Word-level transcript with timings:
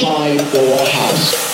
Time 0.00 0.38
for 0.38 0.56
a 0.56 0.88
house. 0.88 1.51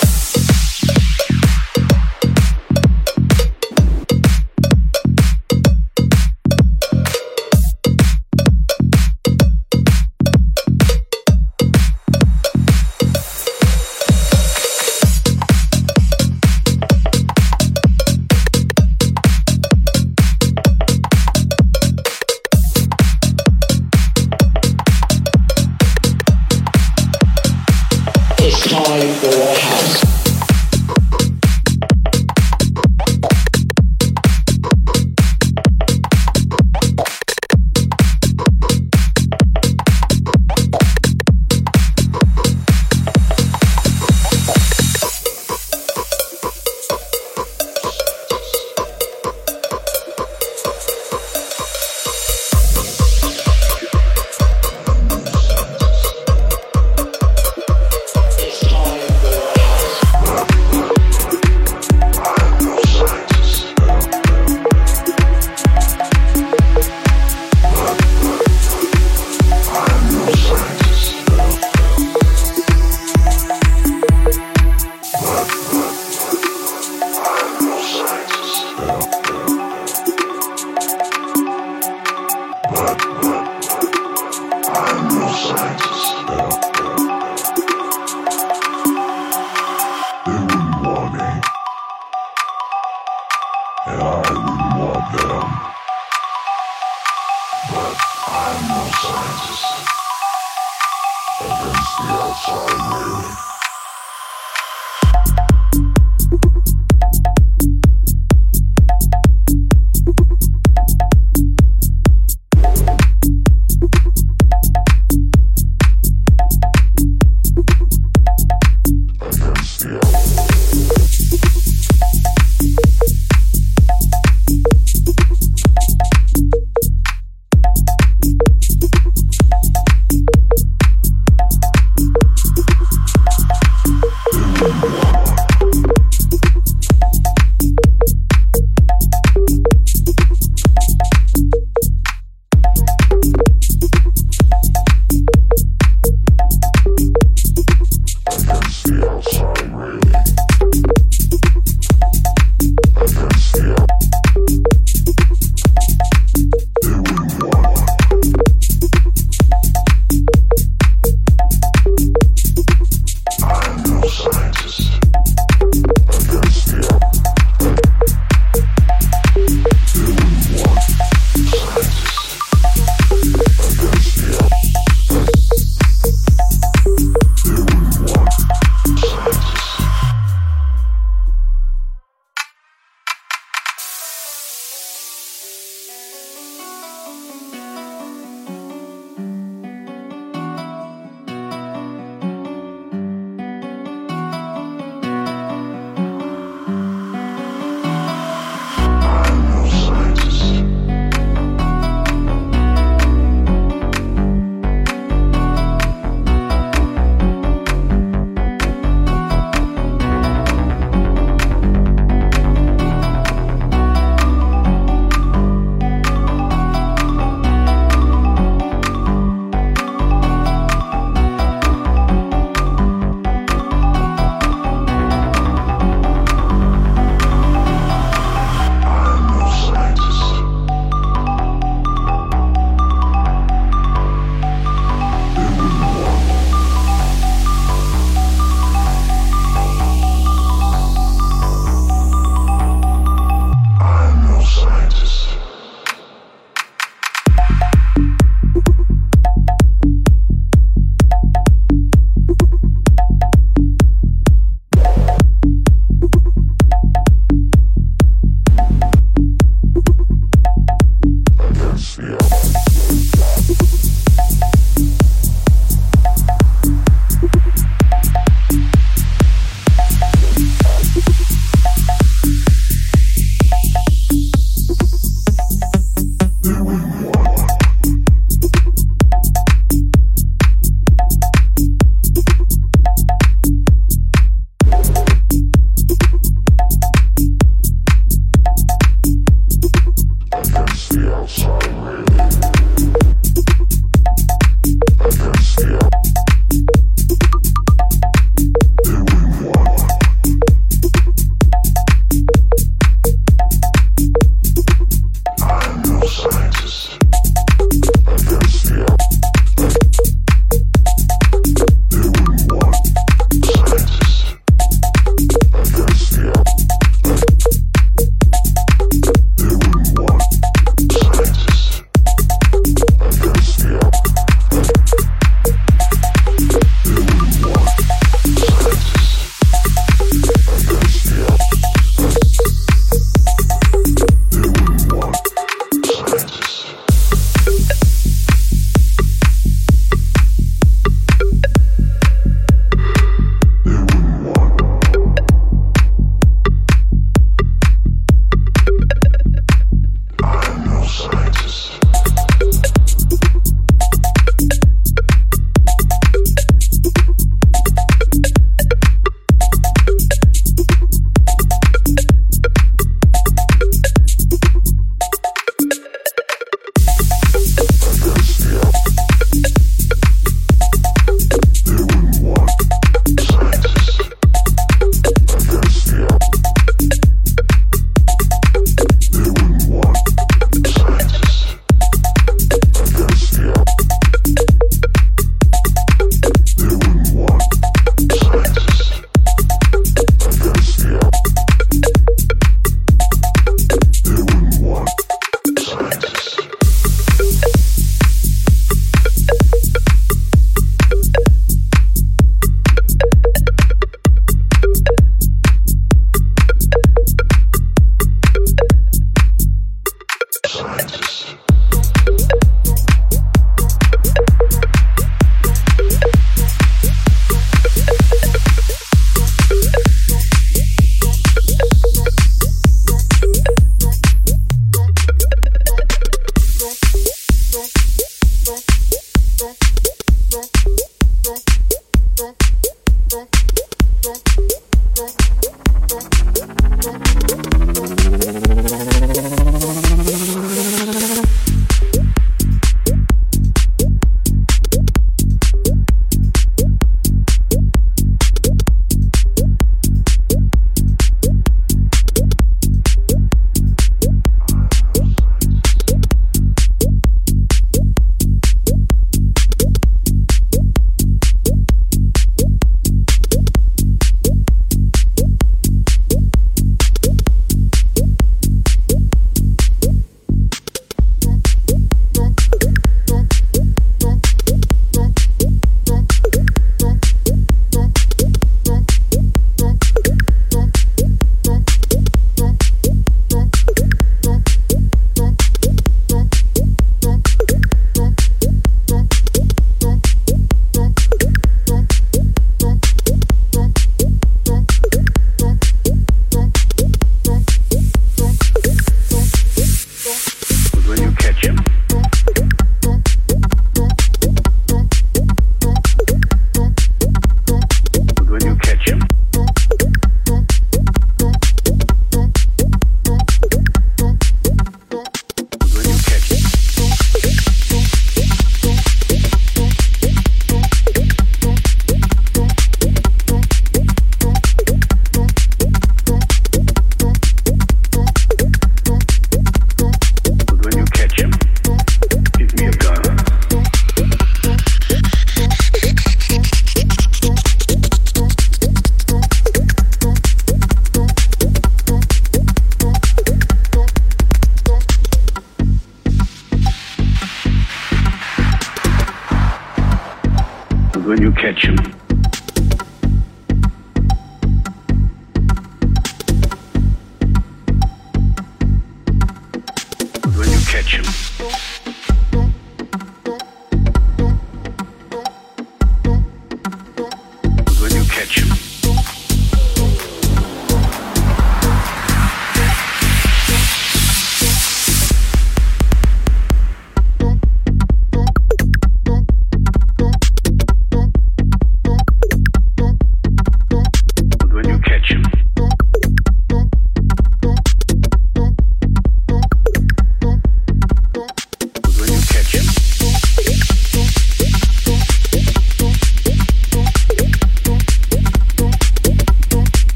scientist. 164.09 165.08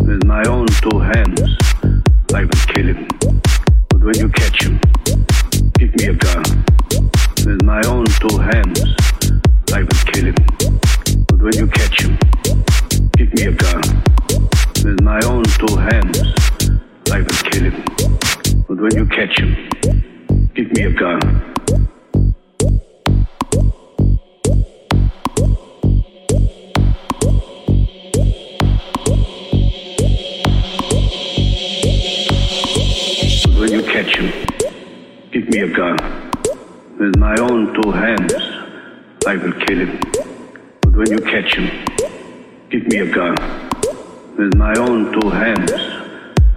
with 0.00 0.24
my 0.24 0.42
own 0.44 0.66
two 0.66 0.98
hands, 0.98 1.56
I 2.34 2.42
will 2.42 2.60
kill 2.74 2.88
him. 2.88 3.19
With 44.40 44.54
my 44.54 44.72
own 44.78 45.12
two 45.12 45.28
hands, 45.28 45.70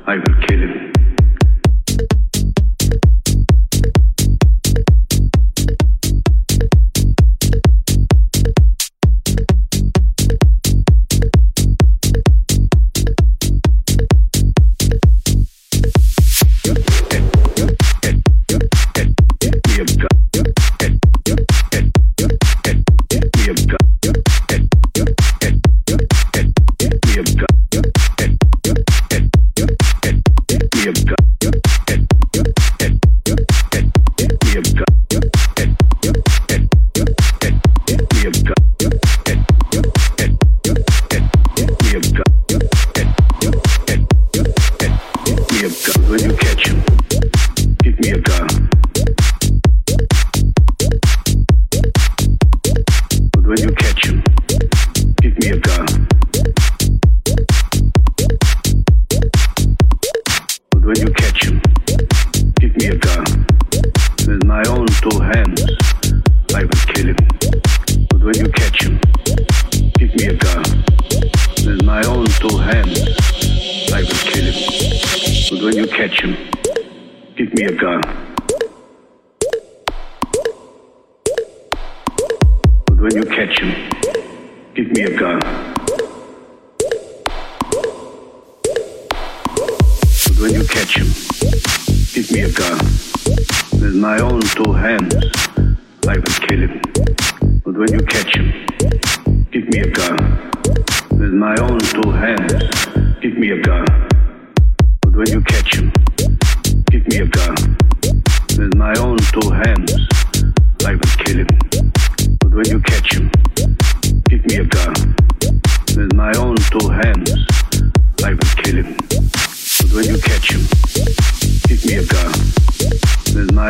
I 0.07 0.15
will 0.15 0.35
kill 0.47 0.59
him. 0.59 0.92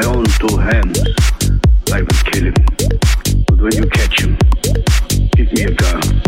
my 0.03 0.09
own 0.09 0.25
two 0.25 0.57
hands, 0.57 0.99
I 1.93 2.01
would 2.01 2.25
kill 2.25 2.45
him. 2.45 2.55
But 3.47 3.57
when 3.57 3.73
you 3.73 3.85
catch 3.89 4.21
him, 4.21 4.37
give 5.31 5.51
me 5.53 5.63
a 5.63 5.71
gun. 5.71 6.21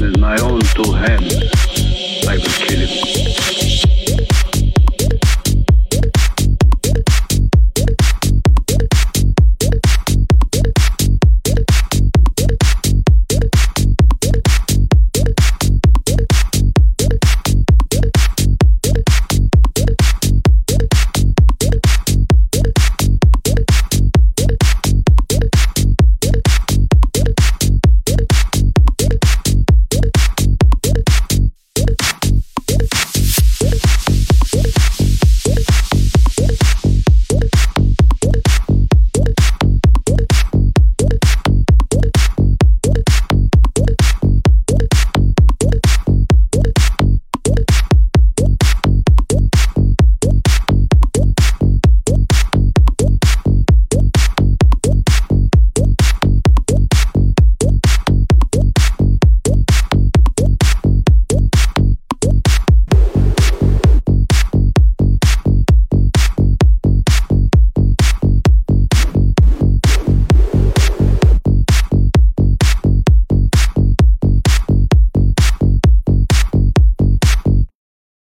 With 0.00 0.18
my 0.18 0.38
own 0.40 0.60
two 0.60 0.92
hands, 0.92 1.34
I 2.28 2.36
would 2.36 2.44
kill 2.44 2.86
him. 2.86 3.29